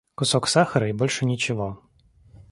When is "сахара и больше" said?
0.47-1.25